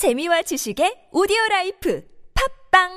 재미와 0.00 0.40
지식의 0.40 1.12
오디오 1.12 1.36
라이프 1.50 2.00
팟빵 2.72 2.88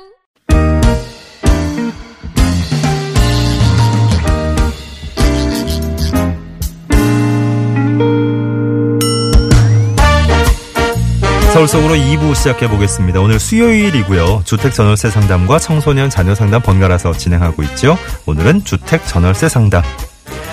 서울 11.52 11.68
속으로 11.68 11.94
2부 11.94 12.34
시작해 12.34 12.70
보겠습니다. 12.70 13.20
오늘 13.20 13.38
수요일이고요. 13.38 14.44
주택 14.46 14.72
전월세 14.72 15.10
상담과 15.10 15.58
청소년 15.58 16.08
자녀 16.08 16.34
상담 16.34 16.62
번갈아서 16.62 17.12
진행하고 17.12 17.62
있죠. 17.64 17.98
오늘은 18.24 18.64
주택 18.64 19.06
전월세 19.06 19.50
상담. 19.50 19.82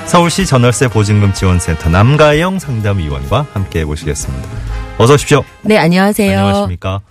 서울시 0.05 0.45
전월세 0.45 0.89
보증금 0.89 1.31
지원센터 1.31 1.89
남가영 1.89 2.59
상담위원과 2.59 3.47
함께 3.54 3.79
해보시겠습니다. 3.79 4.80
어서 4.98 5.14
오십시오. 5.16 5.44
네, 5.64 5.78
안녕하세요. 5.78 6.38
안녕하십니까. 6.39 7.02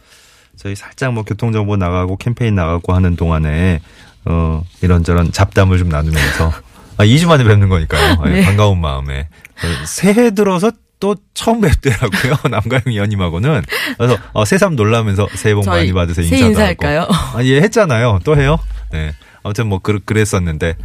저희 0.56 0.76
살짝 0.76 1.12
뭐 1.12 1.24
교통정보 1.24 1.76
나가고 1.76 2.16
캠페인 2.16 2.54
나가고 2.54 2.92
하는 2.92 3.16
동안에 3.16 3.80
어, 4.26 4.62
이런저런 4.82 5.32
잡담을 5.32 5.78
좀 5.78 5.88
나누면서 5.88 6.52
아, 6.98 7.04
2주 7.04 7.26
만에 7.26 7.44
뵙는 7.44 7.68
거니까요. 7.68 8.18
예, 8.26 8.30
네. 8.30 8.44
반가운 8.44 8.80
마음에. 8.80 9.20
어, 9.20 9.86
새해 9.86 10.30
들어서 10.32 10.70
또 11.00 11.16
처음 11.32 11.62
뵙더라고요. 11.62 12.36
남가영 12.50 12.82
위원님하고는. 12.86 13.62
그래서 13.96 14.18
어, 14.34 14.44
새삼 14.44 14.76
놀라면서 14.76 15.28
새해 15.34 15.54
복 15.54 15.66
많이 15.66 15.92
받으세요. 15.92 16.26
새 16.26 16.36
인사도 16.36 16.50
인사할까요? 16.50 17.00
하고. 17.08 17.38
아, 17.38 17.44
예, 17.44 17.60
했잖아요. 17.62 18.20
또 18.24 18.36
해요? 18.36 18.58
네. 18.92 19.12
아무튼 19.42 19.66
뭐 19.68 19.78
그, 19.82 19.98
그랬었는데. 20.04 20.76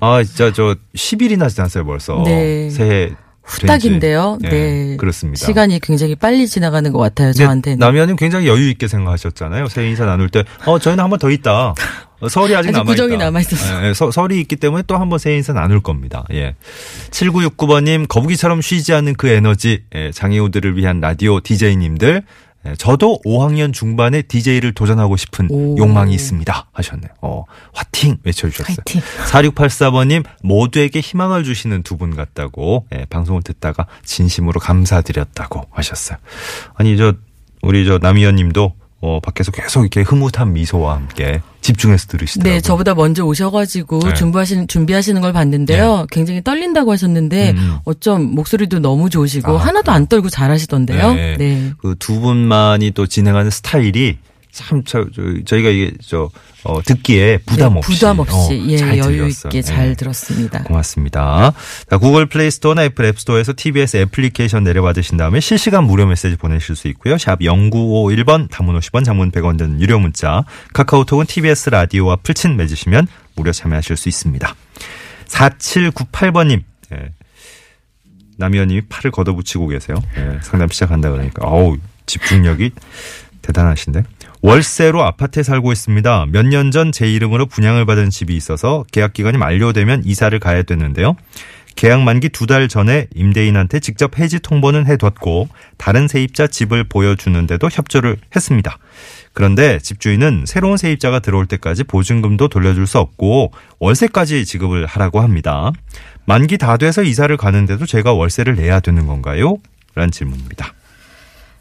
아, 0.00 0.22
진짜 0.24 0.52
저 0.52 0.74
10일이나 0.96 1.48
지났어요, 1.48 1.84
벌써. 1.84 2.20
네. 2.24 2.68
새해. 2.70 3.10
후딱인데요. 3.50 4.38
된지. 4.40 4.56
예, 4.56 4.60
네. 4.60 4.96
그렇습니다. 4.96 5.44
시간이 5.46 5.80
굉장히 5.80 6.14
빨리 6.14 6.46
지나가는 6.46 6.92
것 6.92 6.98
같아요, 6.98 7.28
근데 7.32 7.44
저한테는. 7.44 7.78
남현님 7.78 8.16
굉장히 8.16 8.46
여유 8.46 8.68
있게 8.70 8.88
생각하셨잖아요. 8.88 9.68
새해 9.68 9.88
인사 9.88 10.04
나눌 10.06 10.28
때, 10.28 10.44
어, 10.66 10.78
저희는 10.78 11.02
한 11.02 11.10
번 11.10 11.18
더 11.18 11.30
있다. 11.30 11.74
어, 12.22 12.28
설이 12.28 12.54
아직 12.54 12.68
아직 12.68 12.72
남아있다. 12.72 12.90
구정이 12.92 13.16
남아 13.16 13.40
있어서. 13.40 13.82
예, 13.84 13.88
예, 13.88 13.94
서- 13.94 14.10
설이 14.10 14.38
있기 14.40 14.56
때문에 14.56 14.82
또 14.86 14.96
한 14.96 15.08
번 15.08 15.18
새해 15.18 15.36
인사 15.36 15.52
나눌 15.52 15.80
겁니다. 15.80 16.24
예. 16.32 16.54
7969번님, 17.10 18.08
거북이처럼 18.08 18.60
쉬지 18.62 18.92
않는 18.94 19.14
그 19.14 19.28
에너지, 19.28 19.82
예, 19.94 20.10
장애우들을 20.12 20.76
위한 20.76 21.00
라디오 21.00 21.40
DJ님들, 21.40 22.16
예, 22.16 22.22
저도 22.76 23.20
5학년 23.24 23.72
중반에 23.72 24.20
DJ를 24.22 24.72
도전하고 24.72 25.16
싶은 25.16 25.48
오. 25.50 25.76
욕망이 25.78 26.14
있습니다. 26.14 26.68
하셨네요. 26.72 27.10
어, 27.22 27.44
화팅! 27.72 28.18
외쳐주셨어요. 28.22 28.76
화이팅. 28.86 29.00
4684번님, 29.00 30.24
모두에게 30.42 31.00
희망을 31.00 31.42
주시는 31.44 31.82
두 31.82 31.96
분 31.96 32.14
같다고, 32.14 32.86
예, 32.94 33.06
방송을 33.10 33.42
듣다가 33.42 33.86
진심으로 34.04 34.60
감사드렸다고 34.60 35.68
하셨어요. 35.70 36.18
아니, 36.74 36.96
저, 36.96 37.14
우리 37.62 37.84
저 37.86 37.98
남희연 37.98 38.36
님도, 38.36 38.74
어, 39.02 39.18
밖에서 39.20 39.50
계속 39.50 39.80
이렇게 39.80 40.02
흐뭇한 40.02 40.52
미소와 40.52 40.94
함께 40.94 41.40
집중해서 41.62 42.06
들으시더라고요. 42.08 42.54
네, 42.54 42.60
저보다 42.60 42.94
먼저 42.94 43.24
오셔가지고 43.24 44.00
네. 44.00 44.14
준비하시는, 44.14 44.68
준비하시는 44.68 45.20
걸 45.22 45.32
봤는데요. 45.32 46.06
굉장히 46.10 46.42
떨린다고 46.42 46.92
하셨는데, 46.92 47.52
음. 47.52 47.76
어쩜 47.84 48.34
목소리도 48.34 48.80
너무 48.80 49.08
좋으시고, 49.08 49.58
아, 49.58 49.60
하나도 49.66 49.90
안 49.90 50.06
떨고 50.06 50.28
잘하시던데요. 50.28 51.14
네. 51.14 51.36
네. 51.38 51.72
그 51.78 51.94
두 51.98 52.20
분만이 52.20 52.90
또 52.92 53.06
진행하는 53.06 53.50
스타일이 53.50 54.18
참, 54.52 54.82
저, 54.84 55.06
저, 55.14 55.22
저희가 55.44 55.68
이게, 55.70 55.92
저, 56.04 56.30
어, 56.64 56.82
듣기에 56.82 57.38
부담 57.46 57.74
네, 57.74 57.78
없이. 57.78 57.92
부담 57.92 58.18
없이, 58.18 58.34
어, 58.34 58.48
예, 58.68 58.76
잘 58.76 58.98
여유 58.98 59.16
들렸어요. 59.16 59.48
있게 59.48 59.58
예. 59.58 59.62
잘 59.62 59.96
들었습니다. 59.96 60.62
고맙습니다. 60.64 61.52
자, 61.88 61.98
구글 61.98 62.26
플레이 62.26 62.50
스토어나 62.50 62.84
애플 62.84 63.04
앱 63.06 63.18
스토어에서 63.18 63.52
TBS 63.56 63.96
애플리케이션 63.98 64.64
내려받으신 64.64 65.16
다음에 65.16 65.40
실시간 65.40 65.84
무료 65.84 66.06
메시지 66.06 66.36
보내실 66.36 66.76
수 66.76 66.88
있고요. 66.88 67.16
샵 67.16 67.38
0951번, 67.40 68.50
단문 68.50 68.78
50원, 68.78 69.04
장문 69.04 69.30
100원 69.30 69.56
드는 69.56 69.80
유료 69.80 69.98
문자. 69.98 70.44
카카오톡은 70.72 71.26
TBS 71.26 71.70
라디오와 71.70 72.16
풀친 72.16 72.56
맺으시면 72.56 73.06
무료 73.36 73.52
참여하실 73.52 73.96
수 73.96 74.08
있습니다. 74.08 74.54
4798번님. 75.28 76.62
예. 76.92 77.12
남위원님이 78.36 78.82
팔을 78.88 79.10
걷어붙이고 79.10 79.68
계세요. 79.68 79.96
예, 80.16 80.38
상담 80.42 80.68
시작한다 80.68 81.10
그러니까. 81.10 81.46
어우, 81.46 81.76
집중력이 82.06 82.72
대단하신데. 83.42 84.02
월세로 84.42 85.02
아파트에 85.04 85.42
살고 85.42 85.72
있습니다. 85.72 86.26
몇 86.30 86.46
년 86.46 86.70
전 86.70 86.92
제 86.92 87.10
이름으로 87.10 87.46
분양을 87.46 87.84
받은 87.86 88.10
집이 88.10 88.34
있어서 88.36 88.84
계약 88.92 89.12
기간이 89.12 89.36
만료되면 89.38 90.02
이사를 90.04 90.38
가야 90.38 90.62
되는데요. 90.62 91.16
계약 91.76 92.02
만기 92.02 92.30
두 92.30 92.46
달 92.46 92.68
전에 92.68 93.06
임대인한테 93.14 93.80
직접 93.80 94.18
해지 94.18 94.40
통보는 94.40 94.86
해뒀고 94.86 95.48
다른 95.76 96.08
세입자 96.08 96.46
집을 96.48 96.84
보여주는데도 96.84 97.68
협조를 97.70 98.16
했습니다. 98.34 98.78
그런데 99.32 99.78
집주인은 99.78 100.44
새로운 100.46 100.76
세입자가 100.76 101.20
들어올 101.20 101.46
때까지 101.46 101.84
보증금도 101.84 102.48
돌려줄 102.48 102.86
수 102.86 102.98
없고 102.98 103.52
월세까지 103.78 104.44
지급을 104.46 104.86
하라고 104.86 105.20
합니다. 105.20 105.70
만기 106.24 106.58
다 106.58 106.76
돼서 106.76 107.02
이사를 107.02 107.34
가는데도 107.36 107.86
제가 107.86 108.12
월세를 108.14 108.56
내야 108.56 108.80
되는 108.80 109.06
건가요? 109.06 109.56
라는 109.94 110.10
질문입니다. 110.10 110.74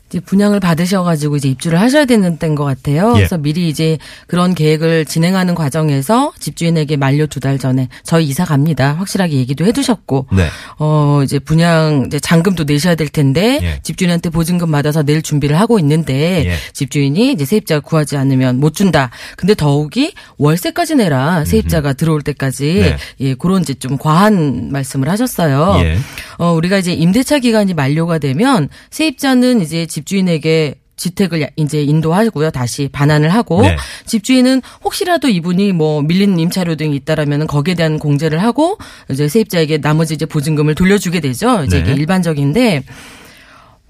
이제 0.09 0.19
분양을 0.19 0.59
받으셔가지고 0.59 1.35
이제 1.37 1.49
입주를 1.49 1.79
하셔야 1.79 2.05
되는 2.05 2.37
때인 2.37 2.55
것 2.55 2.63
같아요. 2.65 3.09
예. 3.11 3.19
그래서 3.19 3.37
미리 3.37 3.69
이제 3.69 3.97
그런 4.27 4.55
계획을 4.55 5.05
진행하는 5.05 5.55
과정에서 5.55 6.33
집주인에게 6.39 6.97
만료 6.97 7.25
두 7.27 7.39
달 7.39 7.57
전에 7.57 7.87
저희 8.03 8.25
이사 8.25 8.43
갑니다. 8.43 8.95
확실하게 8.97 9.35
얘기도 9.35 9.63
해두셨고, 9.65 10.27
네. 10.33 10.47
어 10.77 11.21
이제 11.23 11.39
분양 11.39 12.03
이제 12.07 12.19
잔금도 12.19 12.65
내셔야 12.65 12.95
될 12.95 13.07
텐데 13.07 13.59
예. 13.61 13.79
집주인한테 13.81 14.29
보증금 14.29 14.71
받아서 14.71 15.03
낼 15.03 15.21
준비를 15.21 15.57
하고 15.59 15.79
있는데 15.79 16.45
예. 16.45 16.53
집주인이 16.73 17.31
이제 17.31 17.45
세입자가 17.45 17.81
구하지 17.81 18.17
않으면 18.17 18.59
못 18.59 18.73
준다. 18.73 19.09
근데 19.37 19.53
더욱이 19.53 20.13
월세까지 20.37 20.95
내라 20.95 21.45
세입자가 21.45 21.93
들어올 21.93 22.21
때까지 22.23 22.73
네. 22.73 22.97
예 23.21 23.33
그런 23.35 23.61
이제 23.61 23.73
좀 23.73 23.97
과한 23.97 24.69
말씀을 24.71 25.07
하셨어요. 25.07 25.77
예. 25.83 25.97
어, 26.39 26.51
우리가 26.53 26.77
이제 26.77 26.93
임대차 26.93 27.39
기간이 27.39 27.73
만료가 27.73 28.17
되면 28.17 28.69
세입자는 28.91 29.61
이제 29.61 29.85
집 29.85 29.98
주인에게 30.03 30.75
주택을 30.97 31.41
야- 31.41 31.47
이제 31.55 31.81
인도하고요. 31.81 32.51
다시 32.51 32.89
반환을 32.91 33.29
하고 33.29 33.61
네. 33.61 33.77
집주인은 34.05 34.61
혹시라도 34.83 35.29
이분이 35.29 35.71
뭐 35.71 36.01
밀린 36.01 36.37
임차료 36.37 36.75
등이 36.75 36.93
있다라면 36.97 37.47
거기에 37.47 37.75
대한 37.75 37.99
공제를 37.99 38.43
하고 38.43 38.77
이제 39.09 39.29
세입자에게 39.29 39.79
나머지 39.79 40.15
이제 40.15 40.25
보증금을 40.25 40.75
돌려주게 40.75 41.21
되죠. 41.21 41.63
이제 41.63 41.81
네. 41.81 41.91
이게 41.91 42.01
일반적인데 42.01 42.83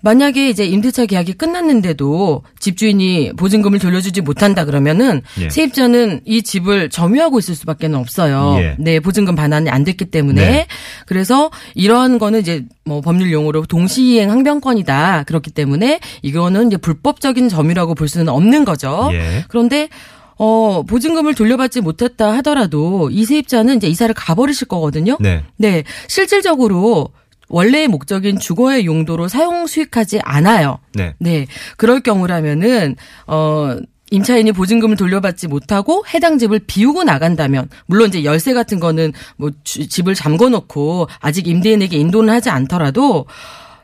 만약에 0.02 0.50
이제 0.50 0.66
임대차 0.66 1.06
계약이 1.06 1.34
끝났는데도 1.34 2.44
집주인이 2.60 3.34
보증금을 3.38 3.80
돌려주지 3.80 4.22
못한다 4.22 4.66
그러면은 4.66 5.22
예. 5.40 5.50
세입자는 5.50 6.22
이 6.26 6.42
집을 6.42 6.90
점유하고 6.90 7.40
있을 7.40 7.56
수밖에 7.56 7.88
없어요. 7.88 8.56
예. 8.60 8.76
네, 8.78 9.00
보증금 9.00 9.36
반환이 9.36 9.70
안 9.70 9.84
됐기 9.84 10.06
때문에 10.06 10.42
네. 10.42 10.68
그래서 11.06 11.50
이러한 11.76 12.20
거는 12.20 12.40
이제 12.40 12.66
뭐 12.86 13.02
법률 13.02 13.32
용어로 13.32 13.66
동시이행 13.66 14.30
항변권이다. 14.32 15.24
그렇기 15.24 15.52
때문에 15.52 16.00
이거는 16.22 16.68
이제 16.68 16.78
불법적인 16.78 17.50
점유라고 17.50 17.96
볼 17.96 18.08
수는 18.08 18.30
없는 18.30 18.66
거죠. 18.66 19.10
예. 19.14 19.46
그런데 19.48 19.90
어 20.38 20.84
보증금을 20.88 21.36
돌려받지 21.36 21.82
못했다 21.82 22.32
하더라도 22.38 23.10
이 23.12 23.26
세입자는 23.26 23.78
이제 23.78 23.88
이사를 23.88 24.14
가버리실 24.16 24.68
거거든요. 24.68 25.18
네. 25.20 25.44
네, 25.58 25.84
실질적으로 26.08 27.10
원래의 27.50 27.88
목적인 27.88 28.40
주거의 28.40 28.86
용도로 28.86 29.28
사용 29.28 29.68
수익하지 29.68 30.20
않아요. 30.24 30.80
네. 30.94 31.16
네, 31.20 31.46
그럴 31.78 32.00
경우라면은 32.02 32.96
어. 33.28 33.78
임차인이 34.12 34.54
보증금을 34.54 34.96
돌려받지 34.96 35.48
못하고 35.48 36.04
해당 36.16 36.40
집을 36.40 36.62
비우고 36.66 37.04
나간다면 37.04 37.70
물론 37.86 38.08
이제 38.08 38.24
열쇠 38.24 38.56
같은 38.56 38.80
거는 38.80 39.14
뭐 39.38 39.52
주- 39.64 39.88
집을 39.88 40.16
잠궈 40.16 40.50
놓고 40.50 41.08
아직 41.20 41.48
임대인에게 41.48 41.96
인도는 41.96 42.34
하지 42.34 42.50
않더라도 42.50 43.28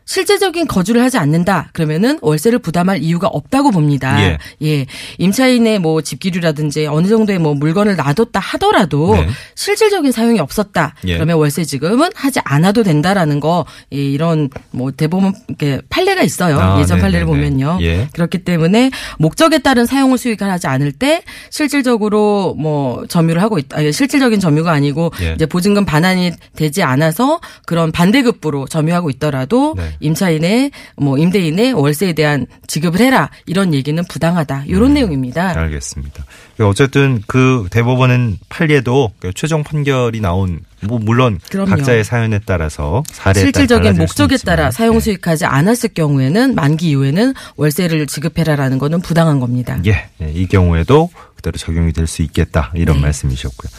실제적인 0.06 0.68
거주를 0.68 1.02
하지 1.02 1.18
않는다. 1.18 1.70
그러면은 1.74 2.20
월세를 2.22 2.60
부담할 2.60 3.02
이유가 3.02 3.28
없다고 3.28 3.72
봅니다. 3.72 4.22
예. 4.22 4.38
예. 4.62 4.86
임차인의 5.18 5.80
뭐 5.80 6.02
집기류라든지 6.02 6.86
어느 6.86 7.08
정도의 7.08 7.40
뭐 7.40 7.56
물건을 7.56 7.96
놔뒀다 7.96 8.40
하더라도 8.40 9.16
네. 9.16 9.28
실질적인 9.56 10.12
사용이 10.12 10.40
없었다. 10.40 10.94
예. 11.08 11.16
그러면 11.16 11.38
월세 11.38 11.64
지급은 11.64 12.10
하지 12.14 12.40
않아도 12.44 12.84
된다라는 12.84 13.40
거 13.40 13.66
예, 13.94 13.98
이런 13.98 14.50
뭐 14.72 14.92
대법원 14.92 15.34
이렇게 15.48 15.82
판례가 15.90 16.22
있어요. 16.22 16.60
아, 16.60 16.80
예전 16.80 17.00
판례를 17.00 17.26
네네네. 17.26 17.26
보면요. 17.26 17.80
예. 17.82 18.08
그렇기 18.14 18.40
때문에 18.40 18.92
목적에 19.18 19.58
따른 19.58 19.86
사용을 19.86 20.18
수익을 20.18 20.50
하지 20.50 20.68
않을 20.68 20.92
때 20.92 21.24
실질적으로 21.50 22.56
뭐 22.60 23.06
점유를 23.08 23.42
하고 23.42 23.58
있다. 23.58 23.78
아니, 23.80 23.92
실질적인 23.92 24.40
점유가 24.40 24.72
아니고 24.72 25.12
예. 25.22 25.34
이제 25.34 25.48
보증금 25.48 25.84
반환이 25.86 26.32
되지 26.56 26.84
않아서 26.84 27.40
그런 27.66 27.92
반대급부로 27.92 28.68
점유하고 28.68 29.10
있더라도 29.10 29.74
네. 29.76 29.95
임차인의 30.00 30.72
뭐 30.98 31.18
임대인의 31.18 31.74
월세에 31.74 32.14
대한 32.14 32.46
지급을 32.68 33.00
해라 33.00 33.30
이런 33.46 33.74
얘기는 33.74 34.02
부당하다 34.06 34.64
이런 34.68 34.92
음. 34.92 34.94
내용입니다. 34.96 35.58
알겠습니다. 35.58 36.26
어쨌든 36.62 37.22
그 37.28 37.68
대법원은 37.70 38.38
판례도 38.50 39.12
그 39.20 39.34
최종 39.34 39.64
판결이 39.64 40.22
나온 40.22 40.62
뭐 40.82 41.00
물론 41.00 41.40
그럼요. 41.50 41.70
각자의 41.70 42.04
사연에 42.04 42.40
따라서 42.46 43.04
사례에 43.12 43.44
실질적인 43.44 43.94
따라 43.94 43.98
목적에 43.98 44.38
따라 44.38 44.72
사용 44.72 44.96
네. 44.96 45.00
수익하지 45.02 45.46
않았을 45.46 45.90
경우에는 45.94 46.56
만기 46.56 46.90
이후에는 46.92 47.34
월세를 47.58 48.08
지급해라라는 48.08 48.78
거는 48.78 49.02
부당한 49.02 49.40
겁니다. 49.40 49.80
예, 49.86 50.08
예, 50.22 50.32
이 50.32 50.46
경우에도 50.48 51.10
그대로 51.36 51.58
적용이 51.58 51.92
될 51.92 52.08
수 52.08 52.22
있겠다. 52.22 52.72
이런 52.76 52.98
네. 52.98 53.02
말씀이셨고요. 53.04 53.70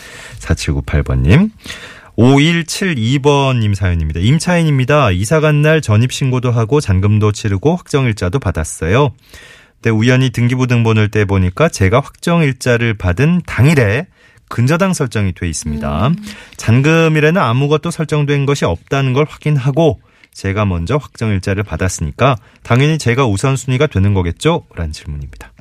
4798번님. 0.40 1.50
5172번님 2.16 3.74
사연입니다. 3.74 4.20
임차인입니다. 4.20 5.10
이사 5.12 5.40
간 5.40 5.62
날 5.62 5.80
전입 5.80 6.12
신고도 6.12 6.50
하고 6.50 6.80
잔금도 6.80 7.32
치르고 7.32 7.76
확정일자도 7.76 8.38
받았어요. 8.38 9.10
근데 9.76 9.90
우연히 9.90 10.30
등기부 10.30 10.66
등본을 10.66 11.10
떼보니까 11.10 11.68
제가 11.68 12.00
확정일자를 12.00 12.94
받은 12.94 13.42
당일에 13.46 14.06
근저당 14.48 14.92
설정이 14.92 15.32
돼 15.32 15.48
있습니다. 15.48 16.12
잔금일에는 16.56 17.40
아무것도 17.40 17.90
설정된 17.90 18.46
것이 18.46 18.64
없다는 18.64 19.12
걸 19.12 19.26
확인하고 19.28 20.00
제가 20.32 20.66
먼저 20.66 20.96
확정일자를 20.96 21.62
받았으니까 21.64 22.36
당연히 22.62 22.98
제가 22.98 23.26
우선순위가 23.26 23.86
되는 23.88 24.12
거겠죠? 24.14 24.64
라는 24.74 24.92
질문입니다. 24.92 25.52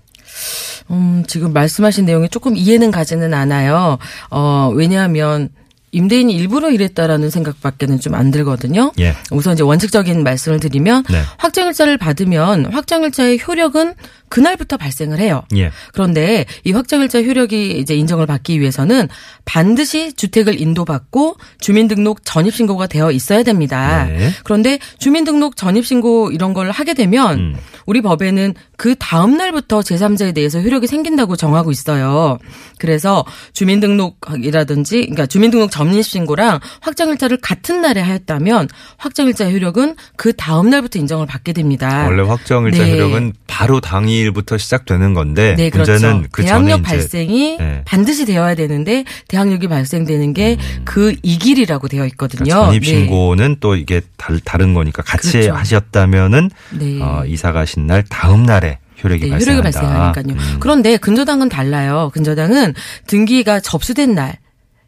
음, 0.92 1.24
지금 1.28 1.54
말씀하신 1.54 2.06
내용이 2.06 2.30
조금 2.30 2.56
이해는 2.58 2.92
가지는 2.92 3.34
않아요. 3.34 3.98
어, 4.30 4.72
왜냐하면 4.76 5.50
임대인이 5.96 6.34
일부러 6.36 6.70
이랬다라는 6.72 7.30
생각밖에는 7.30 8.00
좀 8.00 8.16
안 8.16 8.32
들거든요. 8.32 8.92
예. 9.00 9.14
우선 9.32 9.54
이제 9.54 9.64
원칙적인 9.64 10.24
말씀을 10.24 10.60
드리면 10.62 11.04
네. 11.10 11.22
확정일자를 11.38 11.98
받으면 11.98 12.68
확정일자의 12.72 13.40
효력은 13.46 13.94
그날부터 14.36 14.76
발생을 14.76 15.20
해요. 15.20 15.44
예. 15.56 15.72
그런데 15.94 16.46
이 16.66 16.74
확정일자 16.74 17.24
효력이 17.24 17.80
이제 17.80 17.96
인정을 17.96 18.26
받기 18.26 18.60
위해서는 18.60 19.08
반드시 19.46 20.12
주택을 20.12 20.60
인도받고 20.60 21.38
주민등록 21.62 22.26
전입신고가 22.26 22.88
되어 22.88 23.12
있어야 23.12 23.44
됩니다. 23.44 24.04
네. 24.04 24.32
그런데 24.44 24.78
주민등록 25.00 25.56
전입신고 25.56 26.32
이런 26.32 26.54
걸 26.54 26.70
하게 26.72 26.94
되면 26.94 27.40
음. 27.40 27.56
우리 27.86 28.02
법에는 28.02 28.56
그 28.76 28.96
다음 28.96 29.38
날부터 29.38 29.80
제3자에 29.80 30.36
대해서 30.36 30.60
효력이 30.60 30.88
생긴다고 30.88 31.38
정하고 31.38 31.72
있어요. 31.72 32.38
그래서 32.78 33.24
주민등록이라든지 33.54 35.02
그러니까 35.02 35.28
주민등록 35.28 35.72
전입신고랑 35.72 36.60
확정일자를 36.82 37.38
같은 37.38 37.82
날에 37.82 38.02
하였다면 38.02 38.68
확정일자 38.98 39.50
효력은 39.50 39.96
그 40.18 40.34
다음 40.34 40.70
날부터 40.70 41.00
인정을 41.00 41.26
받게 41.26 41.54
됩니다. 41.54 42.06
원래 42.06 42.24
확정일자 42.24 42.84
네. 42.84 42.92
효력은 42.92 43.34
바로 43.48 43.80
당일 43.80 44.25
부터 44.32 44.58
시작되는 44.58 45.14
건데 45.14 45.56
네, 45.58 45.70
그렇죠. 45.70 45.94
문제는 45.94 46.28
그 46.32 46.44
대항력 46.44 46.84
발생이 46.84 47.58
네. 47.58 47.82
반드시 47.86 48.26
되어야 48.26 48.56
되는데 48.56 49.06
대항력이 49.28 49.68
발생되는 49.68 50.34
게 50.34 50.58
그이 50.84 51.38
길이라고 51.38 51.88
되어 51.88 52.06
있거든요. 52.08 52.44
음. 52.44 52.46
그러니까 52.46 52.66
전입 52.68 52.86
신고는 52.86 53.58
또 53.60 53.76
이게 53.76 54.02
달, 54.18 54.40
다른 54.40 54.74
거니까 54.74 55.02
같이 55.02 55.34
그렇죠. 55.34 55.54
하셨다면은 55.54 56.50
네. 56.72 57.02
어, 57.02 57.24
이사 57.26 57.52
가신 57.52 57.88
날 57.88 58.04
다음 58.04 58.44
날에 58.44 58.80
효력이 59.04 59.26
네, 59.26 59.30
발생한다. 59.32 59.52
효력이 59.52 59.64
발생하니까요. 59.64 60.26
음. 60.30 60.58
그런데 60.60 60.98
근저당은 60.98 61.50
달라요. 61.50 62.10
근저당은 62.14 62.74
등기가 63.08 63.60
접수된 63.60 64.16
날. 64.16 64.38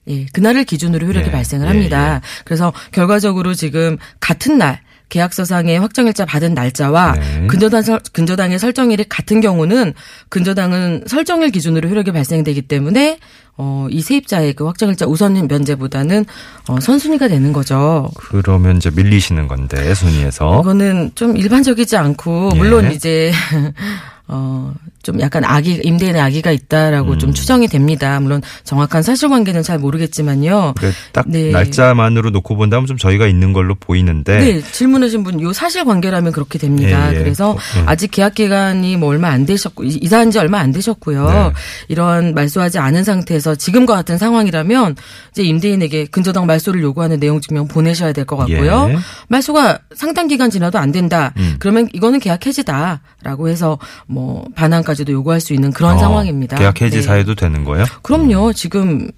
예, 0.09 0.25
그날을 0.31 0.63
기준으로 0.63 1.05
효력이 1.05 1.25
네, 1.25 1.31
발생을 1.31 1.67
예, 1.67 1.69
합니다. 1.69 2.21
그래서 2.45 2.71
결과적으로 2.93 3.53
지금 3.53 3.97
같은 4.21 4.57
날 4.57 4.79
계약서상의 5.09 5.79
확정일자 5.79 6.25
받은 6.25 6.53
날짜와 6.53 7.13
네. 7.13 7.47
근저당 7.47 7.81
설- 7.81 7.99
근저당의 8.13 8.59
설정일이 8.59 9.05
같은 9.07 9.41
경우는 9.41 9.93
근저당은 10.29 11.03
설정일 11.07 11.51
기준으로 11.51 11.89
효력이 11.89 12.11
발생되기 12.11 12.63
때문에 12.63 13.19
어, 13.59 13.87
이 13.89 14.01
세입자의 14.01 14.53
그 14.53 14.65
확정일자 14.65 15.05
우선 15.07 15.33
면제보다는 15.47 16.25
어, 16.67 16.79
선순위가 16.79 17.27
되는 17.27 17.53
거죠. 17.53 18.11
그러면 18.15 18.77
이제 18.77 18.91
밀리시는 18.91 19.47
건데 19.47 19.95
순위에서 19.95 20.59
이거는 20.61 21.11
좀 21.15 21.35
일반적이지 21.37 21.97
않고 21.97 22.51
예. 22.53 22.57
물론 22.57 22.91
이제 22.91 23.31
어 24.27 24.73
좀 25.03 25.21
약간 25.21 25.45
악의 25.45 25.81
임대인의 25.85 26.21
악의가 26.21 26.51
있다라고 26.51 27.13
음. 27.13 27.19
좀 27.19 27.33
추정이 27.33 27.69
됩니다. 27.69 28.19
물론 28.19 28.41
정확한 28.65 29.03
사실관계는 29.03 29.63
잘 29.63 29.79
모르겠지만요. 29.79 30.73
그딱 30.77 31.29
네. 31.29 31.49
날짜만으로 31.51 32.31
놓고 32.31 32.57
본다면 32.57 32.87
좀 32.87 32.97
저희가 32.97 33.25
있는 33.27 33.53
걸로 33.53 33.73
보이는데 33.75 34.37
네, 34.37 34.61
질문하신 34.61 35.23
분, 35.23 35.39
요 35.39 35.53
사실관계라면 35.53 36.33
그렇게 36.33 36.59
됩니다. 36.59 37.13
예, 37.13 37.15
예. 37.15 37.19
그래서 37.19 37.51
어, 37.51 37.57
예. 37.77 37.83
아직 37.85 38.11
계약 38.11 38.33
기간이 38.35 38.97
뭐 38.97 39.07
얼마 39.07 39.29
안 39.29 39.45
되셨고, 39.45 39.85
이- 39.85 39.97
이사한 40.01 40.31
지 40.31 40.39
얼마 40.39 40.59
안 40.59 40.73
되셨고요. 40.73 41.25
네. 41.29 41.51
이런 41.87 42.33
말소하지 42.33 42.77
않은 42.79 43.05
상태에서 43.05 43.55
지금과 43.55 43.93
같은 43.95 44.17
상황이라면 44.17 44.97
이제 45.31 45.43
임대인에게 45.43 46.07
근저당 46.07 46.45
말소를 46.47 46.81
요구하는 46.81 47.21
내용 47.21 47.39
증명 47.39 47.69
보내셔야 47.69 48.11
될 48.11 48.25
것 48.25 48.35
같고요. 48.35 48.89
예. 48.91 48.97
말소가 49.29 49.79
상당 49.95 50.27
기간 50.27 50.49
지나도 50.49 50.77
안 50.79 50.91
된다. 50.91 51.31
음. 51.37 51.55
그러면 51.59 51.87
이거는 51.93 52.19
계약 52.19 52.45
해지다라고 52.45 53.47
해서 53.47 53.79
뭐 54.05 54.16
반환까지도 54.55 55.11
요구할 55.11 55.39
수 55.41 55.53
있는 55.53 55.71
그런 55.71 55.95
어, 55.95 55.99
상황입니다. 55.99 56.57
계약 56.57 56.81
해지 56.81 56.97
네. 56.97 57.01
사유도 57.01 57.35
되는 57.35 57.63
거예요? 57.63 57.85
그럼요. 58.01 58.53
지금 58.53 59.09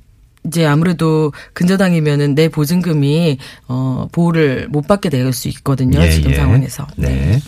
이제 0.46 0.66
아무래도 0.66 1.32
근저당이면은 1.54 2.34
내 2.36 2.48
보증금이 2.50 3.38
어 3.68 4.08
보호를 4.12 4.68
못 4.70 4.88
받게 4.88 5.10
될 5.10 5.34
수 5.34 5.48
있거든요. 5.50 6.00
예, 6.02 6.10
지금 6.12 6.32
예. 6.32 6.36
상황에서. 6.36 6.88
네. 6.96 7.40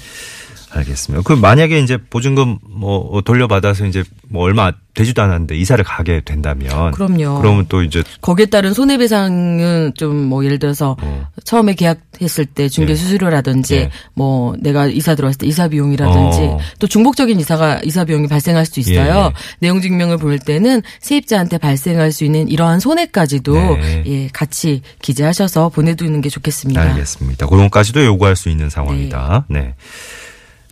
알겠습니다. 0.74 1.24
그 1.24 1.34
만약에 1.34 1.80
이제 1.80 1.98
보증금 1.98 2.58
뭐 2.68 3.22
돌려받아서 3.22 3.86
이제 3.86 4.04
뭐 4.30 4.44
얼마 4.44 4.72
되지도 4.94 5.22
않았는데 5.22 5.56
이사를 5.56 5.82
가게 5.84 6.22
된다면 6.22 6.92
그럼요. 6.92 7.40
그러면 7.40 7.66
또 7.70 7.82
이제 7.84 8.04
거기에 8.22 8.46
따른 8.48 8.74
손해배상은 8.74 9.94
좀 9.96 10.32
뭐 10.32 10.46
예를 10.46 10.60
들어서 10.60 10.96
어. 11.02 11.28
처음에 11.44 11.74
계약했을 11.74 12.46
때 12.46 12.70
중개 12.70 12.92
예. 12.92 12.96
수수료라든지 12.96 13.76
예. 13.76 13.92
뭐 14.14 14.56
내가 14.60 14.88
이사 14.88 15.16
들어왔을 15.16 15.40
때 15.40 15.48
이사 15.48 15.68
비용이라든지 15.68 16.40
어. 16.40 16.60
또 16.80 16.88
중복적인 16.88 17.40
이사가 17.40 17.82
이사 17.84 18.06
비용이 18.06 18.28
발생할 18.28 18.66
수도 18.66 18.80
있어요. 18.80 19.14
예, 19.14 19.26
예. 19.26 19.32
내용 19.60 19.82
증명을 19.82 20.18
볼 20.18 20.40
때는 20.40 20.82
세입자한테 21.02 21.58
발생할 21.58 22.12
수 22.12 22.24
있는 22.24 22.48
이러한 22.48 22.80
손해까지도 22.80 23.54
네. 23.54 24.04
예, 24.06 24.28
같이 24.32 24.82
기재하셔서 25.02 25.70
보내두는 25.70 26.22
게 26.22 26.30
좋겠습니다. 26.30 26.82
알겠습니다. 26.82 27.48
그런까지도 27.48 28.06
요구할 28.06 28.36
수 28.36 28.50
있는 28.50 28.70
상황이다. 28.70 29.46
네. 29.50 29.76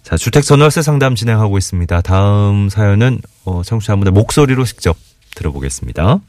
자, 0.09 0.17
주택 0.17 0.43
전월세 0.43 0.81
상담 0.81 1.13
진행하고 1.13 1.59
있습니다. 1.59 2.01
다음 2.01 2.67
사연은 2.67 3.21
어, 3.45 3.61
청취자분의 3.63 4.11
목소리로 4.11 4.65
직접 4.65 4.97
들어보겠습니다. 5.35 6.19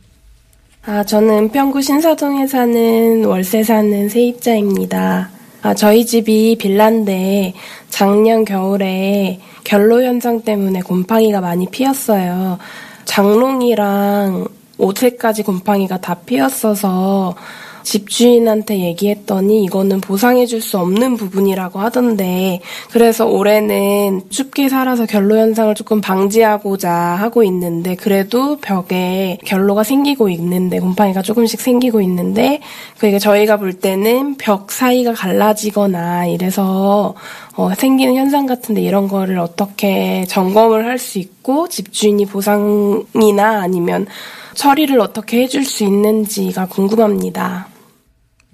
아, 0.85 1.05
저는 1.05 1.49
평구 1.51 1.81
신사동에 1.81 2.47
사는 2.47 3.25
월세 3.25 3.63
사는 3.63 4.07
세입자입니다. 4.11 5.31
아, 5.63 5.75
저희 5.75 6.05
집이 6.05 6.59
빌라인데 6.61 7.55
작년 7.89 8.45
겨울에 8.45 9.41
결로 9.65 10.03
현상 10.03 10.43
때문에 10.43 10.83
곰팡이가 10.83 11.41
많이 11.41 11.67
피었어요. 11.71 12.59
장롱이랑 13.07 14.47
옷에까지 14.77 15.43
곰팡이가 15.43 16.03
다 16.03 16.17
피었어서 16.27 17.35
집주인한테 17.83 18.79
얘기했더니 18.79 19.65
이거는 19.65 20.01
보상해줄 20.01 20.61
수 20.63 20.79
없는 20.79 21.17
부분이라고 21.17 21.81
하던데 21.81 22.61
그래서 22.93 23.27
올해는 23.27 24.23
춥게 24.31 24.69
살아서 24.69 25.07
결로 25.07 25.37
현상을 25.37 25.75
조금 25.75 26.01
방지하고자 26.01 26.91
하고 26.91 27.43
있는데 27.43 27.97
그래도 27.97 28.57
벽에 28.59 29.39
결로가 29.45 29.83
생기고 29.83 30.29
있는데 30.29 30.79
곰팡이가 30.79 31.23
조금씩 31.23 31.61
생기고 31.61 32.01
있는데 32.03 32.61
그게 32.99 33.19
저희가 33.19 33.57
볼 33.57 33.73
때는 33.73 34.37
벽 34.37 34.71
사이가 34.71 35.15
갈라지거나 35.15 36.27
이래서 36.27 37.15
어, 37.57 37.75
생기는 37.75 38.15
현상 38.15 38.47
같은데 38.47 38.81
이런 38.81 39.09
거를 39.09 39.39
어떻게 39.39 40.25
점검을 40.29 40.87
할 40.87 41.01
수 41.01 41.19
있고 41.19 41.69
집주인이 41.69 42.27
보상이나 42.27 43.63
아니면 43.63 44.07
처리를 44.55 45.01
어떻게 45.01 45.43
해줄 45.43 45.65
수 45.65 45.85
있는지가 45.85 46.67
궁금합니다. 46.67 47.69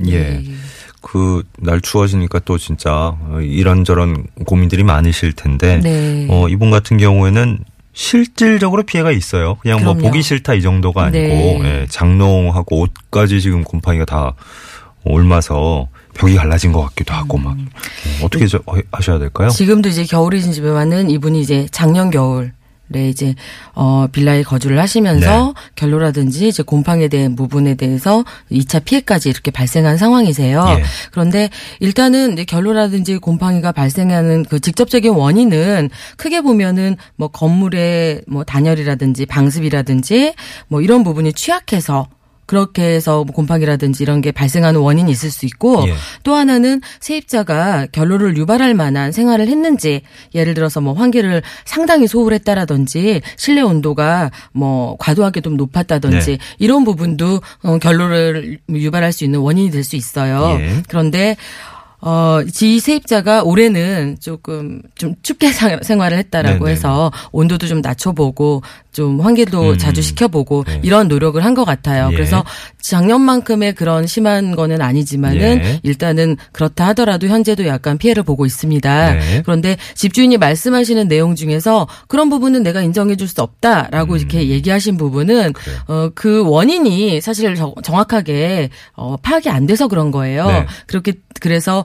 예. 0.09 0.43
그 1.01 1.43
날 1.59 1.81
추워지니까 1.81 2.41
또 2.41 2.59
진짜 2.59 3.17
어, 3.21 3.39
이런저런 3.41 4.27
고민들이 4.45 4.83
많으실 4.83 5.33
텐데 5.35 5.79
네. 5.83 6.27
어, 6.29 6.49
이분 6.49 6.71
같은 6.71 6.97
경우에는 6.99 7.59
실질적으로 7.93 8.83
피해가 8.83 9.11
있어요. 9.13 9.55
그냥 9.57 9.83
뭐 9.85 9.95
그럼요. 9.95 10.09
보기 10.09 10.23
싫다 10.23 10.55
이 10.55 10.63
정도가 10.63 11.05
아니고 11.05 11.19
네. 11.19 11.61
예, 11.83 11.87
장롱하고 11.89 12.81
옷까지 12.81 13.41
지금 13.41 13.65
곰팡이가 13.65 14.05
다 14.05 14.35
옮아서 15.05 15.89
벽이 16.15 16.35
갈라진 16.35 16.73
것 16.73 16.83
같기도 16.83 17.15
하고 17.15 17.39
막 17.39 17.53
어, 17.57 18.25
어떻게 18.25 18.47
저, 18.47 18.59
어, 18.67 18.75
하셔야 18.93 19.19
될까요? 19.19 19.49
지금도 19.49 19.89
이제 19.89 20.05
겨울이신 20.05 20.53
집에만은 20.53 21.09
이분이 21.11 21.41
이제 21.41 21.69
작년 21.71 22.11
겨울 22.11 22.53
이제 22.95 23.35
어 23.75 24.07
빌라에 24.11 24.43
거주를 24.43 24.79
하시면서 24.79 25.55
결로라든지 25.75 26.49
이제 26.49 26.63
곰팡이에 26.63 27.09
대한 27.09 27.35
부분에 27.35 27.75
대해서 27.75 28.25
2차 28.51 28.85
피해까지 28.85 29.29
이렇게 29.29 29.51
발생한 29.51 29.97
상황이세요. 29.97 30.65
예. 30.79 30.85
그런데 31.11 31.51
일단은 31.81 32.35
이제 32.35 32.45
결로라든지 32.45 33.19
곰팡이가 33.19 33.73
발생하는 33.73 34.45
그 34.45 34.61
직접적인 34.61 35.13
원인은 35.13 35.91
크게 36.17 36.41
보면은 36.41 36.97
뭐 37.17 37.29
건물의 37.29 38.23
뭐 38.29 38.45
단열이라든지 38.45 39.27
방습이라든지 39.27 40.35
뭐 40.69 40.81
이런 40.81 41.03
부분이 41.03 41.33
취약해서 41.33 42.07
그렇게 42.47 42.83
해서 42.83 43.25
뭐 43.25 43.35
곰팡이라든지 43.35 44.03
이런 44.03 44.21
게 44.21 44.31
발생하는 44.33 44.81
원인이 44.81 45.11
있을 45.11 45.31
수 45.31 45.47
있고 45.47 45.85
예. 45.89 45.95
또 46.23 46.35
하나는 46.35 46.81
세입자가 47.01 47.89
결로를 47.93 48.37
유발할 48.37 48.75
만한 48.75 49.13
생활을 49.13 49.49
했는지 49.49 50.03
예를 50.35 50.55
들어서 50.55 50.81
뭐 50.81 50.93
환기를 50.95 51.43
상당히 51.65 52.07
소홀했다라든지 52.07 53.23
실내 53.37 53.63
온도가 53.63 54.31
뭐 54.53 54.97
과도하게 54.99 55.41
좀 55.41 55.57
높았다든지 55.57 56.31
네. 56.33 56.39
이런 56.59 56.85
부분도 56.85 57.41
어, 57.63 57.79
결로를 57.79 58.59
유발할 58.69 59.13
수 59.13 59.25
있는 59.25 59.41
원인이 59.41 59.71
될 59.71 59.87
수 59.87 59.95
있어요. 59.95 60.59
예. 60.59 60.83
그런데 60.89 61.37
어, 62.09 62.39
지 62.53 62.79
세입자가 62.79 63.43
올해는 63.43 64.19
조금 64.21 64.81
좀 64.95 65.17
춥게 65.23 65.51
상- 65.53 65.83
생활을 65.83 66.17
했다라고 66.19 66.59
네네네. 66.67 66.71
해서 66.71 67.11
온도도 67.33 67.67
좀 67.67 67.81
낮춰보고 67.81 68.63
좀 68.93 69.21
환기도 69.21 69.71
음. 69.73 69.79
자주 69.79 70.03
시켜보고 70.03 70.63
네. 70.69 70.81
이런 70.85 71.09
노력을 71.09 71.45
한 71.45 71.57
것 71.57 71.65
같아요. 71.65 72.09
예. 72.13 72.15
그래서 72.15 72.45
작년만큼의 72.81 73.75
그런 73.75 74.07
심한 74.07 74.55
거는 74.55 74.81
아니지만은 74.81 75.41
예. 75.65 75.81
일단은 75.83 76.37
그렇다 76.53 76.87
하더라도 76.89 77.27
현재도 77.27 77.67
약간 77.67 77.99
피해를 77.99 78.23
보고 78.23 78.47
있습니다. 78.47 79.13
네. 79.15 79.43
그런데 79.45 79.77
집주인이 79.95 80.37
말씀하시는 80.39 81.09
내용 81.09 81.35
중에서 81.35 81.89
그런 82.09 82.31
부분은 82.31 82.63
내가 82.63 82.83
인정해 82.83 83.17
줄 83.17 83.27
수 83.27 83.43
없다라고 83.43 84.17
이렇게 84.17 84.49
얘기하신 84.49 84.97
부분은 84.97 85.47
음. 85.49 85.53
어, 85.89 86.11
그 86.15 86.45
원인이 86.47 87.21
사실 87.21 87.57
정- 87.57 87.75
정확하게 87.83 88.71
어, 88.95 89.17
파악이 89.21 89.51
안 89.51 89.67
돼서 89.67 89.89
그런 89.89 90.13
거예요. 90.13 90.47
네. 90.47 90.67
그렇게 90.87 91.15
그래서 91.41 91.85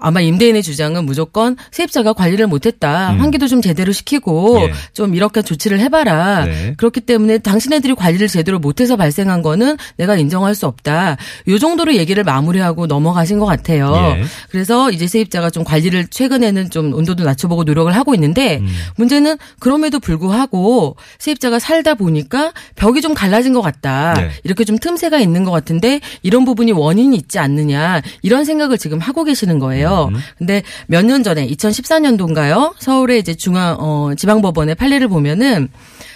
아마 0.00 0.20
임대인의 0.20 0.62
주장은 0.62 1.04
무조건 1.04 1.56
세입자가 1.70 2.12
관리를 2.12 2.46
못했다. 2.46 3.12
음. 3.12 3.20
환기도 3.20 3.48
좀 3.48 3.60
제대로 3.62 3.92
시키고 3.92 4.60
예. 4.62 4.72
좀 4.92 5.14
이렇게 5.14 5.42
조치를 5.42 5.80
해봐라. 5.80 6.44
네. 6.44 6.74
그렇기 6.76 7.00
때문에 7.02 7.38
당신네들이 7.38 7.94
관리를 7.94 8.28
제대로 8.28 8.58
못해서 8.58 8.96
발생한 8.96 9.42
거는 9.42 9.76
내가 9.96 10.16
인정할 10.16 10.54
수 10.54 10.66
없다. 10.66 11.16
요 11.48 11.58
정도로 11.58 11.94
얘기를 11.96 12.24
마무리하고 12.24 12.86
넘어가신 12.86 13.38
것 13.38 13.46
같아요. 13.46 14.16
예. 14.18 14.24
그래서 14.50 14.90
이제 14.90 15.06
세입자가 15.06 15.50
좀 15.50 15.64
관리를 15.64 16.08
최근에는 16.08 16.70
좀 16.70 16.92
온도도 16.92 17.24
낮춰보고 17.24 17.64
노력을 17.64 17.94
하고 17.94 18.14
있는데 18.14 18.58
음. 18.58 18.68
문제는 18.96 19.36
그럼에도 19.58 20.00
불구하고 20.00 20.96
세입자가 21.18 21.58
살다 21.58 21.94
보니까 21.94 22.52
벽이 22.76 23.00
좀 23.00 23.14
갈라진 23.14 23.52
것 23.52 23.62
같다. 23.62 24.14
네. 24.14 24.30
이렇게 24.44 24.64
좀 24.64 24.78
틈새가 24.78 25.18
있는 25.18 25.44
것 25.44 25.50
같은데 25.50 26.00
이런 26.22 26.44
부분이 26.44 26.72
원인이 26.72 27.16
있지 27.16 27.38
않느냐 27.38 28.02
이런 28.22 28.44
생각을 28.44 28.78
지금 28.78 28.98
하고 28.98 29.24
계시는 29.24 29.58
거예요. 29.58 29.87
음. 30.08 30.16
근데 30.38 30.62
몇 30.86 31.04
년 31.04 31.22
전에 31.22 31.46
2014년도인가요? 31.48 32.74
서울의 32.78 33.18
이제 33.20 33.34
중앙 33.34 33.76
어 33.78 34.14
지방법원의 34.14 34.74
판례를 34.74 35.08
보면은 35.08 35.68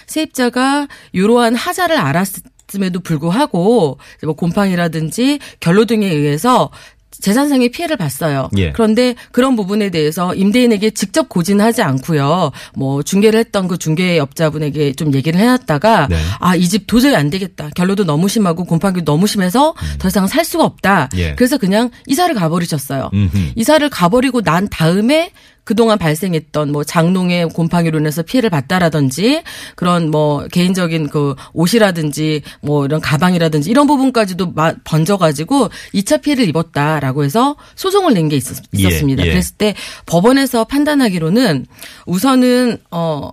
세입자가 0.07 0.87
이러한 1.11 1.55
하자를 1.55 1.97
알았음에도 1.97 2.99
불구하고 3.03 3.97
이제 4.17 4.25
뭐 4.27 4.35
곰팡이라든지 4.35 5.39
결로 5.59 5.85
등에 5.85 6.05
의해서 6.07 6.69
재산상의 7.19 7.69
피해를 7.69 7.97
봤어요. 7.97 8.49
예. 8.57 8.71
그런데 8.71 9.15
그런 9.31 9.55
부분에 9.55 9.89
대해서 9.89 10.33
임대인에게 10.33 10.91
직접 10.91 11.29
고진하지 11.29 11.81
않고요. 11.81 12.51
뭐 12.75 13.03
중개를 13.03 13.39
했던 13.39 13.67
그 13.67 13.77
중개업자분에게 13.77 14.93
좀 14.93 15.13
얘기를 15.13 15.39
해놨다가 15.39 16.07
네. 16.09 16.17
아이 16.39 16.67
집 16.67 16.87
도저히 16.87 17.15
안 17.15 17.29
되겠다. 17.29 17.69
결로도 17.75 18.05
너무 18.05 18.27
심하고 18.27 18.65
곰팡이도 18.65 19.05
너무 19.05 19.27
심해서 19.27 19.73
더 19.99 20.07
이상 20.07 20.27
살 20.27 20.45
수가 20.45 20.63
없다. 20.63 21.09
음. 21.13 21.17
예. 21.19 21.35
그래서 21.35 21.57
그냥 21.57 21.89
이사를 22.07 22.33
가버리셨어요. 22.35 23.09
음흠. 23.13 23.51
이사를 23.55 23.87
가버리고 23.89 24.41
난 24.41 24.67
다음에 24.69 25.31
그동안 25.63 25.97
발생했던 25.97 26.71
뭐 26.71 26.83
장롱의 26.83 27.49
곰팡이로 27.49 27.99
인해서 27.99 28.21
피해를 28.21 28.49
봤다라든지 28.49 29.43
그런 29.75 30.11
뭐 30.11 30.45
개인적인 30.51 31.09
그 31.09 31.35
옷이라든지 31.53 32.41
뭐 32.61 32.85
이런 32.85 32.99
가방이라든지 32.99 33.69
이런 33.69 33.87
부분까지도 33.87 34.51
마- 34.51 34.73
번져 34.83 35.17
가지고 35.17 35.69
2차 35.93 36.21
피해를 36.21 36.47
입었다라고 36.49 37.23
해서 37.23 37.55
소송을 37.75 38.13
낸 38.13 38.29
게 38.29 38.35
있었, 38.37 38.57
예, 38.77 38.89
습니다 38.91 39.23
예. 39.25 39.29
그랬을 39.31 39.55
때 39.57 39.73
법원에서 40.05 40.63
판단하기로는 40.65 41.65
우선은 42.05 42.77
어 42.91 43.31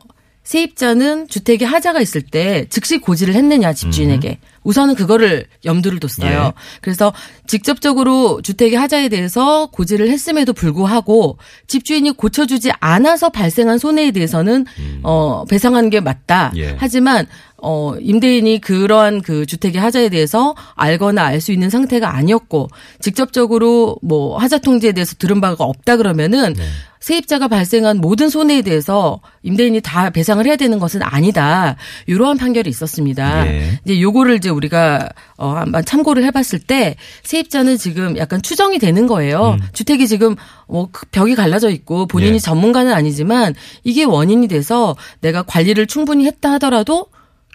세입자는 0.51 1.29
주택에 1.29 1.65
하자가 1.65 2.01
있을 2.01 2.23
때 2.23 2.67
즉시 2.71 2.99
고지를 2.99 3.35
했느냐 3.35 3.73
집주인에게 3.73 4.39
우선은 4.65 4.97
그거를 4.97 5.47
염두를 5.65 6.01
뒀어요. 6.01 6.47
예. 6.47 6.53
그래서 6.81 7.13
직접적으로 7.47 8.43
주택의 8.43 8.77
하자에 8.77 9.11
대해서 9.11 9.67
고지를 9.67 10.11
했음에도 10.11 10.53
불구하고 10.53 11.39
집주인이 11.69 12.11
고쳐주지 12.17 12.73
않아서 12.81 13.29
발생한 13.29 13.79
손해에 13.79 14.11
대해서는 14.11 14.67
어 15.05 15.45
배상하는 15.49 15.89
게 15.89 16.01
맞다. 16.01 16.51
음. 16.55 16.59
예. 16.59 16.75
하지만 16.77 17.29
어 17.57 17.95
임대인이 18.01 18.61
그러한 18.61 19.23
그 19.23 19.47
주택의 19.47 19.81
하자에 19.81 20.09
대해서 20.09 20.57
알거나 20.75 21.23
알 21.27 21.41
수 21.41 21.53
있는 21.53 21.71
상태가 21.71 22.17
아니었고 22.17 22.69
직접적으로 22.99 23.99
뭐 24.03 24.37
하자 24.37 24.59
통지에 24.59 24.91
대해서 24.93 25.15
들은 25.15 25.41
바가 25.41 25.63
없다 25.63 25.97
그러면은 25.97 26.55
네. 26.55 26.65
세입자가 27.01 27.49
발생한 27.49 27.99
모든 27.99 28.29
손해에 28.29 28.61
대해서 28.63 29.21
임대인이 29.43 29.81
다 29.81 30.11
배상을 30.11 30.45
해야 30.47 30.57
되는 30.57 30.79
것은 30.79 31.03
아니다. 31.03 31.77
이러한 32.07 32.37
판결이 32.37 32.69
있었습니다. 32.69 33.47
예. 33.47 33.81
이제 33.85 34.01
요거를 34.01 34.37
이제 34.37 34.51
우리가 34.51 35.09
어 35.39 35.55
한번 35.55 35.85
참고를 35.85 36.25
해봤을 36.25 36.61
때 36.67 36.97
세입자는 37.23 37.79
지금 37.79 38.19
약간 38.19 38.43
추정이 38.43 38.79
되는 38.79 39.07
거예요. 39.07 39.57
주택이 39.73 40.07
지금 40.07 40.37
뭐그 40.69 41.07
벽이 41.11 41.35
갈라져 41.35 41.71
있고 41.71 42.07
본인이 42.07 42.33
음. 42.33 42.35
예. 42.35 42.39
전문가는 42.39 42.93
아니지만 42.93 43.55
이게 43.83 44.05
원인이 44.05 44.47
돼서 44.49 44.95
내가 45.23 45.43
관리를 45.43 45.87
충분히 45.87 46.27
했다 46.27 46.53
하더라도 46.53 47.07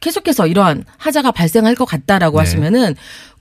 계속해서 0.01 0.47
이러한 0.47 0.85
하자가 0.97 1.31
발생할 1.31 1.75
것 1.75 1.85
같다라고 1.85 2.37
네. 2.37 2.41
하시면은 2.41 2.95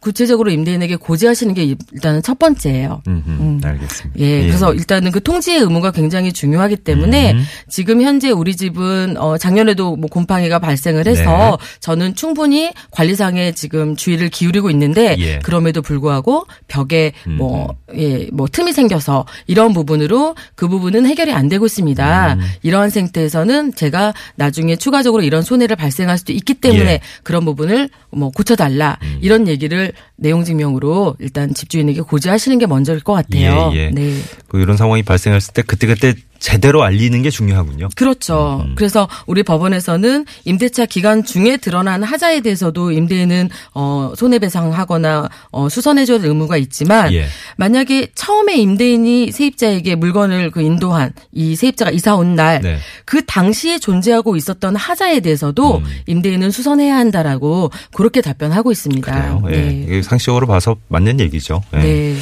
구체적으로 0.04 0.50
임대인에게 0.50 0.96
고지하시는 0.96 1.54
게 1.54 1.76
일단은 1.92 2.20
첫 2.22 2.38
번째예요. 2.38 3.00
음흠. 3.06 3.66
알겠습니다. 3.66 4.20
예, 4.20 4.42
그래서 4.42 4.74
일단은 4.74 5.10
그 5.12 5.22
통지의 5.22 5.60
의무가 5.60 5.92
굉장히 5.92 6.30
중요하기 6.30 6.76
때문에 6.76 7.32
음. 7.32 7.42
지금 7.70 8.02
현재 8.02 8.30
우리 8.30 8.54
집은 8.54 9.16
어 9.16 9.38
작년에도 9.38 9.96
뭐 9.96 10.10
곰팡이가 10.10 10.58
발생을 10.58 11.06
해서 11.06 11.58
네. 11.58 11.66
저는 11.80 12.16
충분히 12.16 12.70
관리상에 12.90 13.52
지금 13.52 13.96
주의를 13.96 14.28
기울이고 14.28 14.68
있는데 14.70 15.16
예. 15.20 15.38
그럼에도 15.38 15.80
불구하고 15.80 16.44
벽에 16.68 17.14
뭐 17.26 17.74
예, 17.96 18.28
뭐 18.30 18.46
틈이 18.46 18.74
생겨서 18.74 19.24
이런 19.46 19.72
부분으로 19.72 20.34
그 20.54 20.68
부분은 20.68 21.06
해결이 21.06 21.32
안 21.32 21.48
되고 21.48 21.64
있습니다. 21.64 22.34
음. 22.34 22.40
이러한 22.60 22.90
상태에서는 22.90 23.72
제가 23.74 24.12
나중에 24.36 24.76
추가적으로 24.76 25.22
이런 25.22 25.40
손해를 25.40 25.76
발생할 25.76 26.18
수도 26.18 26.34
있기 26.34 26.52
때문에 26.52 26.90
예. 26.90 26.94
음. 26.96 27.20
그런 27.22 27.46
부분을 27.46 27.88
뭐 28.10 28.30
고쳐달라 28.30 28.98
이런 29.22 29.48
얘기를 29.48 29.93
내용 30.16 30.44
증명으로 30.44 31.16
일단 31.18 31.52
집주인에게 31.54 32.00
고지하시는 32.02 32.58
게 32.58 32.66
먼저일 32.66 33.00
것 33.00 33.12
같아요. 33.12 33.70
예, 33.74 33.78
예. 33.78 33.90
네. 33.90 34.18
그 34.48 34.60
이런 34.60 34.76
상황이 34.76 35.02
발생했을 35.02 35.54
때 35.54 35.62
그때그때 35.62 36.14
제대로 36.38 36.82
알리는 36.82 37.22
게 37.22 37.30
중요하군요. 37.30 37.88
그렇죠. 37.96 38.62
음. 38.64 38.74
그래서 38.76 39.08
우리 39.26 39.42
법원에서는 39.42 40.26
임대차 40.44 40.86
기간 40.86 41.24
중에 41.24 41.56
드러난 41.56 42.02
하자에 42.02 42.40
대해서도 42.40 42.92
임대인은 42.92 43.48
어 43.74 44.12
손해배상하거나 44.16 45.28
어 45.52 45.68
수선해줘야 45.68 46.18
될 46.18 46.28
의무가 46.28 46.56
있지만 46.58 47.12
예. 47.12 47.26
만약에 47.56 48.08
처음에 48.14 48.56
임대인이 48.56 49.32
세입자에게 49.32 49.94
물건을 49.96 50.50
그 50.50 50.60
인도한 50.60 51.12
이 51.32 51.56
세입자가 51.56 51.90
이사 51.90 52.14
온 52.14 52.34
날그 52.34 52.66
네. 52.66 53.22
당시에 53.26 53.78
존재하고 53.78 54.36
있었던 54.36 54.76
하자에 54.76 55.20
대해서도 55.20 55.78
음. 55.78 55.84
임대인은 56.06 56.50
수선해야 56.50 56.96
한다라고 56.96 57.70
그렇게 57.94 58.20
답변하고 58.20 58.70
있습니다. 58.72 59.12
그래요. 59.12 59.42
예. 59.50 59.86
네. 59.86 60.02
상식적으로 60.02 60.46
봐서 60.46 60.76
맞는 60.88 61.20
얘기죠. 61.20 61.62
예. 61.74 61.78
네. 61.78 62.16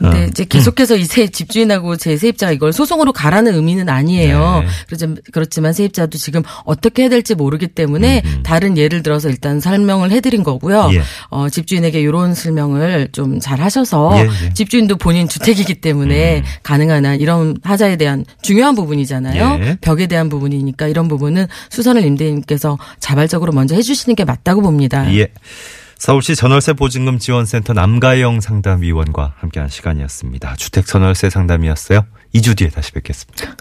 근데 0.00 0.22
어. 0.22 0.26
이제 0.26 0.44
계속해서 0.44 0.96
이 0.96 1.04
세 1.10 1.26
집주인하고 1.26 1.96
제 1.96 2.16
세입자가 2.16 2.52
이걸 2.52 2.72
소송으로 2.72 3.12
가라는 3.12 3.54
의미는 3.54 3.88
아니에요. 3.88 4.62
네. 4.64 5.06
그렇지만, 5.32 5.72
세입자도 5.72 6.18
지금 6.18 6.42
어떻게 6.64 7.02
해야 7.02 7.10
될지 7.10 7.34
모르기 7.34 7.66
때문에 7.66 8.22
음, 8.24 8.30
음. 8.38 8.42
다른 8.44 8.78
예를 8.78 9.02
들어서 9.02 9.28
일단 9.28 9.58
설명을 9.60 10.12
해드린 10.12 10.44
거고요. 10.44 10.90
예. 10.94 11.02
어, 11.30 11.48
집주인에게 11.48 12.00
이런 12.00 12.34
설명을 12.34 13.08
좀 13.12 13.40
잘 13.40 13.60
하셔서 13.60 14.12
예, 14.18 14.28
예. 14.46 14.54
집주인도 14.54 14.96
본인 14.96 15.26
주택이기 15.28 15.80
때문에 15.80 16.44
가능한 16.62 17.06
한 17.06 17.20
이런 17.20 17.56
하자에 17.62 17.96
대한 17.96 18.24
중요한 18.42 18.74
부분이잖아요. 18.74 19.58
예. 19.62 19.78
벽에 19.80 20.06
대한 20.06 20.28
부분이니까 20.28 20.86
이런 20.88 21.08
부분은 21.08 21.46
수선을 21.70 22.04
임대인께서 22.04 22.78
자발적으로 23.00 23.52
먼저 23.52 23.74
해주시는 23.74 24.14
게 24.16 24.24
맞다고 24.24 24.62
봅니다. 24.62 25.12
예. 25.16 25.28
서울시 26.00 26.34
전월세 26.34 26.72
보증금 26.72 27.18
지원센터 27.18 27.74
남가영 27.74 28.40
상담위원과 28.40 29.34
함께한 29.36 29.68
시간이었습니다. 29.68 30.56
주택 30.56 30.86
전월세 30.86 31.28
상담이었어요. 31.28 32.06
2주 32.34 32.56
뒤에 32.56 32.70
다시 32.70 32.92
뵙겠습니다. 32.92 33.54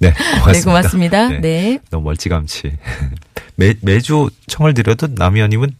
네, 0.00 0.12
고맙습니다. 0.12 0.52
네, 0.52 0.62
고맙습니다. 0.62 1.28
네. 1.28 1.78
너무 1.90 2.02
멀찌감치. 2.02 2.76
매, 3.54 3.74
매주 3.80 4.28
청을 4.48 4.74
드려도 4.74 5.06
남의원님은 5.14 5.70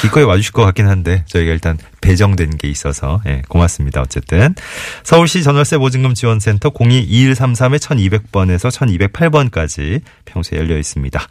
기꺼이 0.00 0.24
와주실 0.24 0.52
것 0.52 0.64
같긴 0.64 0.88
한데 0.88 1.22
저희가 1.28 1.52
일단 1.52 1.78
배정된 2.00 2.56
게 2.56 2.66
있어서 2.66 3.20
예, 3.26 3.42
고맙습니다. 3.48 4.02
어쨌든 4.02 4.56
서울시 5.04 5.44
전월세 5.44 5.78
보증금 5.78 6.14
지원센터 6.14 6.70
022133-1200번에서 6.70 8.72
1208번까지 8.72 10.02
평소에 10.24 10.58
열려 10.58 10.76
있습니다. 10.76 11.28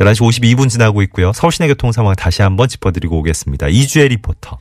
11시 0.00 0.20
52분 0.20 0.68
지나고 0.68 1.02
있고요. 1.02 1.32
서울시내 1.32 1.68
교통 1.68 1.92
상황 1.92 2.14
다시 2.14 2.42
한번 2.42 2.68
짚어드리고 2.68 3.18
오겠습니다. 3.18 3.68
이주혜 3.68 4.08
리포터. 4.08 4.58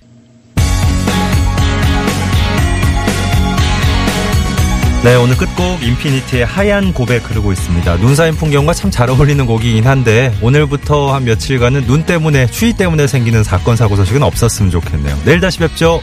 네, 5.04 5.16
오늘 5.16 5.38
끝곡 5.38 5.84
인피니티의 5.84 6.46
하얀 6.46 6.92
고백 6.92 7.30
흐르고 7.30 7.52
있습니다. 7.54 7.98
눈 7.98 8.16
쌓인 8.16 8.36
풍경과 8.36 8.74
참 8.74 8.90
잘 8.92 9.10
어울리는 9.10 9.46
곡이긴 9.46 9.86
한데 9.86 10.36
오늘부터 10.42 11.14
한 11.14 11.24
며칠간은 11.24 11.86
눈 11.86 12.04
때문에 12.04 12.48
추위 12.48 12.74
때문에 12.74 13.06
생기는 13.06 13.44
사건 13.44 13.76
사고 13.76 13.96
소식은 13.96 14.24
없었으면 14.24 14.72
좋겠네요. 14.72 15.18
내일 15.24 15.40
다시 15.40 15.60
뵙죠. 15.60 16.02